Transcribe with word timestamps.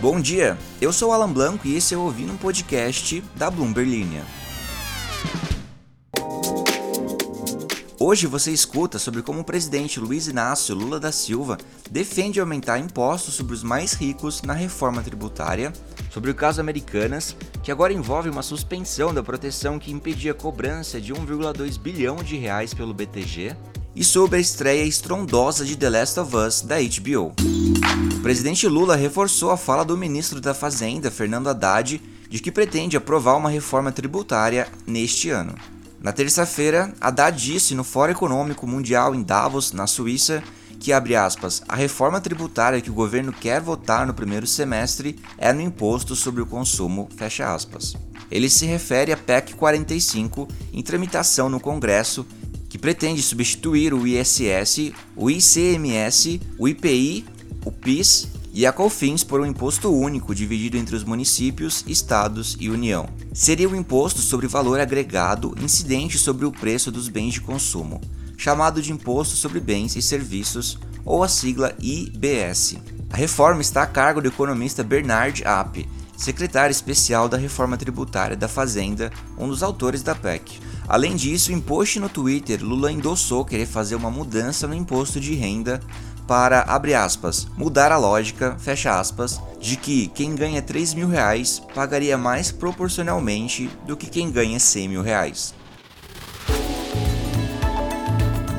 Bom 0.00 0.18
dia, 0.18 0.56
eu 0.80 0.94
sou 0.94 1.12
Alan 1.12 1.30
Blanco 1.30 1.68
e 1.68 1.76
esse 1.76 1.92
é 1.92 1.96
o 1.96 2.00
Ouvindo 2.00 2.32
um 2.32 2.36
Podcast 2.38 3.22
da 3.36 3.50
Bloomberg 3.50 3.90
Linha. 3.90 4.24
Hoje 7.98 8.26
você 8.26 8.50
escuta 8.50 8.98
sobre 8.98 9.20
como 9.20 9.40
o 9.40 9.44
presidente 9.44 10.00
Luiz 10.00 10.26
Inácio 10.26 10.74
Lula 10.74 10.98
da 10.98 11.12
Silva 11.12 11.58
defende 11.90 12.40
aumentar 12.40 12.78
impostos 12.78 13.34
sobre 13.34 13.52
os 13.52 13.62
mais 13.62 13.92
ricos 13.92 14.40
na 14.40 14.54
reforma 14.54 15.02
tributária, 15.02 15.70
sobre 16.10 16.30
o 16.30 16.34
caso 16.34 16.62
Americanas, 16.62 17.36
que 17.62 17.70
agora 17.70 17.92
envolve 17.92 18.30
uma 18.30 18.42
suspensão 18.42 19.12
da 19.12 19.22
proteção 19.22 19.78
que 19.78 19.92
impedia 19.92 20.32
a 20.32 20.34
cobrança 20.34 20.98
de 20.98 21.12
1,2 21.12 21.78
bilhão 21.78 22.16
de 22.16 22.38
reais 22.38 22.72
pelo 22.72 22.94
BTG, 22.94 23.54
e 23.94 24.04
sobre 24.04 24.38
a 24.38 24.40
estreia 24.40 24.84
estrondosa 24.84 25.64
de 25.64 25.76
The 25.76 25.90
Last 25.90 26.20
of 26.20 26.36
Us 26.36 26.60
da 26.62 26.76
HBO. 26.76 27.32
O 28.16 28.20
presidente 28.22 28.68
Lula 28.68 28.96
reforçou 28.96 29.50
a 29.50 29.56
fala 29.56 29.84
do 29.84 29.96
ministro 29.96 30.40
da 30.40 30.54
Fazenda, 30.54 31.10
Fernando 31.10 31.48
Haddad, 31.48 32.00
de 32.28 32.38
que 32.38 32.52
pretende 32.52 32.96
aprovar 32.96 33.36
uma 33.36 33.50
reforma 33.50 33.90
tributária 33.90 34.68
neste 34.86 35.30
ano. 35.30 35.54
Na 36.00 36.12
terça-feira, 36.12 36.94
Haddad 37.00 37.36
disse 37.36 37.74
no 37.74 37.84
Fórum 37.84 38.12
Econômico 38.12 38.66
Mundial 38.66 39.14
em 39.14 39.22
Davos, 39.22 39.72
na 39.72 39.86
Suíça, 39.86 40.42
que 40.78 40.94
abre 40.94 41.14
aspas, 41.14 41.62
a 41.68 41.76
reforma 41.76 42.20
tributária 42.22 42.80
que 42.80 42.90
o 42.90 42.94
governo 42.94 43.32
quer 43.32 43.60
votar 43.60 44.06
no 44.06 44.14
primeiro 44.14 44.46
semestre 44.46 45.18
é 45.36 45.52
no 45.52 45.60
imposto 45.60 46.16
sobre 46.16 46.40
o 46.40 46.46
consumo, 46.46 47.06
fecha 47.16 47.52
aspas. 47.52 47.94
Ele 48.30 48.48
se 48.48 48.64
refere 48.64 49.12
à 49.12 49.16
PEC 49.16 49.54
45 49.54 50.48
em 50.72 50.82
tramitação 50.82 51.50
no 51.50 51.60
Congresso, 51.60 52.26
que 52.70 52.78
pretende 52.78 53.20
substituir 53.20 53.92
o 53.92 54.06
ISS, 54.06 54.92
o 55.16 55.28
ICMS, 55.28 56.40
o 56.56 56.68
IPI, 56.68 57.26
o 57.66 57.72
PIS 57.72 58.28
e 58.54 58.64
a 58.64 58.72
COFINS 58.72 59.24
por 59.24 59.40
um 59.40 59.46
imposto 59.46 59.92
único 59.92 60.34
dividido 60.34 60.76
entre 60.76 60.94
os 60.94 61.02
municípios, 61.02 61.84
estados 61.86 62.56
e 62.60 62.70
União. 62.70 63.08
Seria 63.34 63.68
o 63.68 63.74
imposto 63.74 64.20
sobre 64.20 64.46
valor 64.46 64.78
agregado 64.78 65.54
incidente 65.60 66.16
sobre 66.16 66.46
o 66.46 66.52
preço 66.52 66.92
dos 66.92 67.08
bens 67.08 67.34
de 67.34 67.40
consumo, 67.40 68.00
chamado 68.36 68.80
de 68.80 68.92
Imposto 68.92 69.34
sobre 69.34 69.58
Bens 69.58 69.96
e 69.96 70.02
Serviços, 70.02 70.78
ou 71.04 71.24
a 71.24 71.28
sigla 71.28 71.74
IBS. 71.80 72.76
A 73.10 73.16
reforma 73.16 73.60
está 73.60 73.82
a 73.82 73.86
cargo 73.86 74.20
do 74.20 74.28
economista 74.28 74.84
Bernard 74.84 75.42
App, 75.44 75.88
secretário 76.20 76.70
especial 76.70 77.28
da 77.28 77.38
Reforma 77.38 77.78
Tributária 77.78 78.36
da 78.36 78.46
Fazenda, 78.46 79.10
um 79.38 79.48
dos 79.48 79.62
autores 79.62 80.02
da 80.02 80.14
PEC. 80.14 80.60
Além 80.86 81.16
disso, 81.16 81.50
em 81.50 81.60
post 81.60 81.98
no 81.98 82.08
Twitter, 82.10 82.62
Lula 82.62 82.92
endossou 82.92 83.44
querer 83.44 83.66
fazer 83.66 83.94
uma 83.94 84.10
mudança 84.10 84.66
no 84.66 84.74
imposto 84.74 85.18
de 85.18 85.34
renda 85.34 85.80
para, 86.26 86.60
abre 86.60 86.94
aspas, 86.94 87.48
mudar 87.56 87.90
a 87.90 87.96
lógica, 87.96 88.54
fecha 88.58 89.00
aspas, 89.00 89.40
de 89.58 89.76
que 89.76 90.08
quem 90.08 90.34
ganha 90.34 90.60
3 90.60 90.94
mil 90.94 91.08
reais 91.08 91.62
pagaria 91.74 92.18
mais 92.18 92.52
proporcionalmente 92.52 93.70
do 93.86 93.96
que 93.96 94.06
quem 94.06 94.30
ganha 94.30 94.60
100 94.60 94.88
mil 94.88 95.02
reais. 95.02 95.54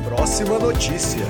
Próxima 0.03 0.57
notícia. 0.57 1.25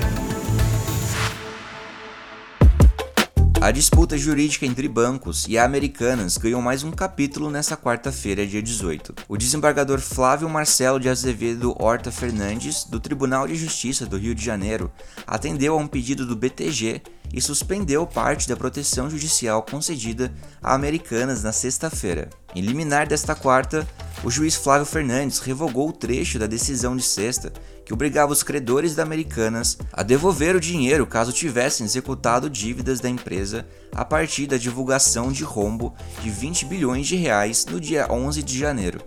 A 3.62 3.70
disputa 3.70 4.18
jurídica 4.18 4.66
entre 4.66 4.88
bancos 4.88 5.46
e 5.48 5.56
Americanas 5.56 6.36
ganhou 6.36 6.60
mais 6.60 6.84
um 6.84 6.90
capítulo 6.90 7.48
nesta 7.52 7.78
quarta-feira, 7.78 8.44
dia 8.44 8.60
18. 8.60 9.14
O 9.30 9.38
desembargador 9.38 10.00
Flávio 10.00 10.50
Marcelo 10.50 11.00
de 11.00 11.08
Azevedo 11.08 11.76
Horta 11.78 12.12
Fernandes, 12.12 12.86
do 12.86 13.00
Tribunal 13.00 13.48
de 13.48 13.56
Justiça 13.56 14.08
do 14.08 14.18
Rio 14.18 14.34
de 14.34 14.44
Janeiro, 14.44 14.92
atendeu 15.28 15.76
a 15.76 15.78
um 15.78 15.86
pedido 15.86 16.26
do 16.26 16.36
BTG 16.36 17.04
e 17.32 17.40
suspendeu 17.40 18.08
parte 18.08 18.50
da 18.50 18.58
proteção 18.58 19.08
judicial 19.08 19.62
concedida 19.62 20.34
a 20.60 20.74
Americanas 20.74 21.44
na 21.44 21.52
sexta-feira. 21.52 22.32
Em 22.56 22.62
liminar 22.62 23.08
desta 23.08 23.36
quarta, 23.36 23.88
o 24.24 24.30
juiz 24.30 24.56
Flávio 24.56 24.86
Fernandes 24.86 25.40
revogou 25.40 25.90
o 25.90 25.94
trecho 25.94 26.38
da 26.38 26.46
decisão 26.46 26.96
de 26.96 27.04
sexta 27.04 27.52
que 27.84 27.94
obrigava 27.94 28.32
os 28.32 28.44
credores 28.44 28.94
da 28.96 29.04
Americanas 29.04 29.78
a 29.92 30.04
devolver 30.04 30.56
o 30.56 30.60
dinheiro 30.60 31.08
caso 31.08 31.34
tivessem 31.34 31.86
executado 31.86 32.50
dívidas 32.50 33.00
da 33.00 33.10
empresa 33.10 33.66
a 33.92 34.06
partir 34.06 34.46
da 34.48 34.58
divulgação 34.58 35.32
de 35.32 35.44
rombo 35.44 35.96
de 36.22 36.30
20 36.30 36.66
bilhões 36.66 37.08
de 37.08 37.16
reais 37.16 37.66
no 37.66 37.80
dia 37.80 38.08
11 38.12 38.44
de 38.44 38.58
janeiro. 38.58 39.02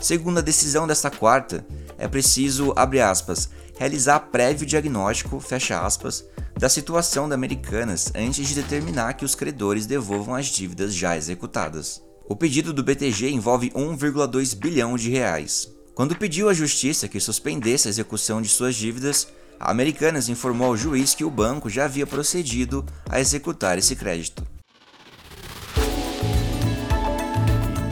Segundo 0.00 0.38
a 0.38 0.42
decisão 0.42 0.86
desta 0.86 1.10
quarta, 1.10 1.64
é 1.96 2.06
preciso, 2.06 2.74
aspas, 2.76 3.48
realizar 3.78 4.20
prévio 4.20 4.66
diagnóstico, 4.66 5.42
aspas, 5.82 6.24
da 6.58 6.68
situação 6.68 7.28
da 7.28 7.34
Americanas 7.34 8.10
antes 8.14 8.48
de 8.48 8.54
determinar 8.54 9.14
que 9.14 9.24
os 9.24 9.34
credores 9.34 9.86
devolvam 9.86 10.34
as 10.34 10.46
dívidas 10.46 10.94
já 10.94 11.16
executadas. 11.16 12.05
O 12.28 12.34
pedido 12.34 12.72
do 12.72 12.82
BTG 12.82 13.30
envolve 13.30 13.70
1,2 13.70 14.56
bilhão 14.56 14.96
de 14.96 15.08
reais. 15.10 15.72
Quando 15.94 16.16
pediu 16.16 16.48
à 16.48 16.54
justiça 16.54 17.06
que 17.06 17.20
suspendesse 17.20 17.86
a 17.86 17.90
execução 17.90 18.42
de 18.42 18.48
suas 18.48 18.74
dívidas, 18.74 19.28
a 19.60 19.70
Americanas 19.70 20.28
informou 20.28 20.66
ao 20.66 20.76
juiz 20.76 21.14
que 21.14 21.22
o 21.24 21.30
banco 21.30 21.70
já 21.70 21.84
havia 21.84 22.04
procedido 22.04 22.84
a 23.08 23.20
executar 23.20 23.78
esse 23.78 23.94
crédito. 23.94 24.44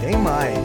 Tem 0.01 0.17
mais. 0.19 0.59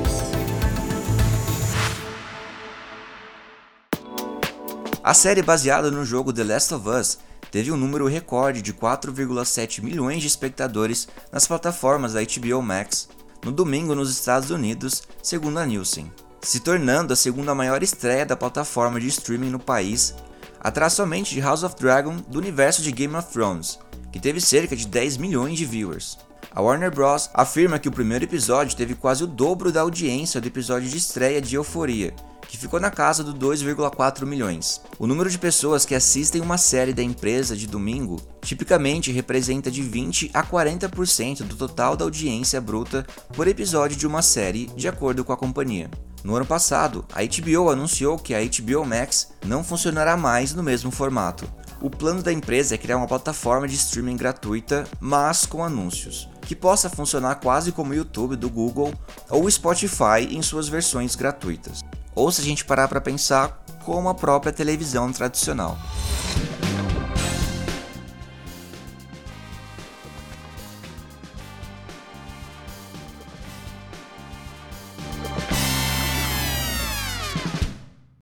A 5.03 5.13
série 5.13 5.43
baseada 5.43 5.91
no 5.91 6.03
jogo 6.03 6.33
The 6.33 6.43
Last 6.43 6.73
of 6.73 6.89
Us 6.89 7.19
teve 7.51 7.71
um 7.71 7.77
número 7.77 8.07
recorde 8.07 8.63
de 8.63 8.73
4,7 8.73 9.83
milhões 9.83 10.21
de 10.21 10.27
espectadores 10.27 11.07
nas 11.31 11.45
plataformas 11.45 12.13
da 12.13 12.21
HBO 12.21 12.63
Max 12.63 13.07
no 13.43 13.51
domingo 13.51 13.95
nos 13.95 14.11
Estados 14.11 14.49
Unidos, 14.49 15.03
segundo 15.21 15.59
a 15.59 15.65
Nielsen 15.65 16.11
se 16.41 16.59
tornando 16.61 17.13
a 17.13 17.15
segunda 17.15 17.53
maior 17.53 17.83
estreia 17.83 18.25
da 18.25 18.35
plataforma 18.35 18.99
de 18.99 19.07
streaming 19.07 19.49
no 19.49 19.59
país, 19.59 20.15
atrás 20.59 20.93
somente 20.93 21.33
de 21.33 21.41
House 21.41 21.63
of 21.63 21.75
Dragon 21.75 22.17
do 22.27 22.39
universo 22.39 22.81
de 22.81 22.91
Game 22.91 23.15
of 23.15 23.31
Thrones, 23.31 23.79
que 24.11 24.19
teve 24.19 24.39
cerca 24.39 24.75
de 24.75 24.87
10 24.87 25.17
milhões 25.17 25.57
de 25.57 25.65
viewers. 25.65 26.17
A 26.51 26.61
Warner 26.61 26.91
Bros. 26.91 27.29
afirma 27.33 27.77
que 27.77 27.87
o 27.87 27.91
primeiro 27.91 28.25
episódio 28.25 28.75
teve 28.75 28.95
quase 28.95 29.23
o 29.23 29.27
dobro 29.27 29.71
da 29.71 29.81
audiência 29.81 30.41
do 30.41 30.47
episódio 30.47 30.89
de 30.89 30.97
estreia 30.97 31.41
de 31.41 31.55
Euforia, 31.55 32.13
que 32.49 32.57
ficou 32.57 32.79
na 32.79 32.89
casa 32.89 33.23
do 33.23 33.31
2,4 33.33 34.25
milhões. 34.25 34.81
O 34.97 35.05
número 35.05 35.29
de 35.29 35.37
pessoas 35.37 35.85
que 35.85 35.93
assistem 35.93 36.41
uma 36.41 36.57
série 36.57 36.93
da 36.93 37.03
empresa 37.03 37.55
de 37.55 37.67
domingo 37.67 38.19
tipicamente 38.41 39.11
representa 39.11 39.69
de 39.69 39.83
20 39.83 40.31
a 40.33 40.43
40% 40.43 41.43
do 41.43 41.55
total 41.55 41.95
da 41.95 42.03
audiência 42.03 42.59
bruta 42.59 43.05
por 43.33 43.47
episódio 43.47 43.95
de 43.95 44.07
uma 44.07 44.23
série, 44.23 44.65
de 44.75 44.87
acordo 44.87 45.23
com 45.23 45.31
a 45.31 45.37
companhia. 45.37 45.91
No 46.23 46.35
ano 46.35 46.45
passado, 46.45 47.05
a 47.13 47.21
HBO 47.21 47.69
anunciou 47.69 48.17
que 48.17 48.33
a 48.33 48.39
HBO 48.39 48.83
Max 48.83 49.29
não 49.45 49.63
funcionará 49.63 50.17
mais 50.17 50.51
no 50.51 50.63
mesmo 50.63 50.89
formato. 50.89 51.47
O 51.79 51.89
plano 51.89 52.23
da 52.23 52.33
empresa 52.33 52.73
é 52.73 52.77
criar 52.79 52.97
uma 52.97 53.07
plataforma 53.07 53.67
de 53.67 53.75
streaming 53.75 54.17
gratuita, 54.17 54.85
mas 54.99 55.45
com 55.45 55.63
anúncios, 55.63 56.27
que 56.41 56.55
possa 56.55 56.89
funcionar 56.89 57.35
quase 57.35 57.71
como 57.71 57.91
o 57.91 57.95
YouTube 57.95 58.35
do 58.35 58.49
Google 58.49 58.91
ou 59.29 59.45
o 59.45 59.51
Spotify 59.51 60.27
em 60.31 60.41
suas 60.41 60.67
versões 60.67 61.15
gratuitas. 61.15 61.81
Ou 62.15 62.31
se 62.31 62.41
a 62.41 62.43
gente 62.43 62.65
parar 62.65 62.87
para 62.87 63.01
pensar, 63.01 63.63
como 63.85 64.09
a 64.09 64.15
própria 64.15 64.51
televisão 64.51 65.11
tradicional. 65.11 65.77